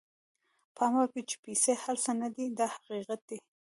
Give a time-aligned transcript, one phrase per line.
[0.75, 3.37] پام وکړئ چې پیسې هر څه نه دي دا حقیقت دی.